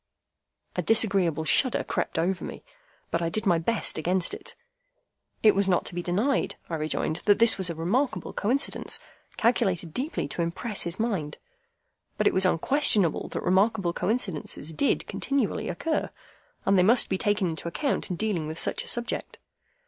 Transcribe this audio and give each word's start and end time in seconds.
A 0.75 0.81
disagreeable 0.81 1.45
shudder 1.45 1.83
crept 1.83 2.17
over 2.17 2.43
me, 2.43 2.63
but 3.11 3.21
I 3.21 3.29
did 3.29 3.45
my 3.45 3.59
best 3.59 3.99
against 3.99 4.33
it. 4.33 4.55
It 5.43 5.53
was 5.53 5.69
not 5.69 5.85
to 5.85 5.93
be 5.93 6.01
denied, 6.01 6.55
I 6.71 6.75
rejoined, 6.75 7.17
that 7.25 7.37
this 7.37 7.55
was 7.59 7.69
a 7.69 7.75
remarkable 7.75 8.33
coincidence, 8.33 8.99
calculated 9.37 9.93
deeply 9.93 10.27
to 10.29 10.41
impress 10.41 10.81
his 10.81 10.99
mind. 10.99 11.37
But 12.17 12.25
it 12.25 12.33
was 12.33 12.47
unquestionable 12.47 13.27
that 13.27 13.43
remarkable 13.43 13.93
coincidences 13.93 14.73
did 14.73 15.05
continually 15.05 15.69
occur, 15.69 16.09
and 16.65 16.79
they 16.79 16.81
must 16.81 17.07
be 17.07 17.19
taken 17.19 17.51
into 17.51 17.67
account 17.67 18.09
in 18.09 18.15
dealing 18.15 18.47
with 18.47 18.57
such 18.57 18.83
a 18.83 18.87
subject. 18.87 19.37